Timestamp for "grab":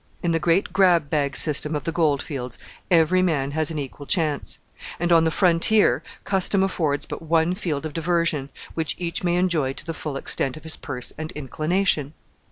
0.73-1.11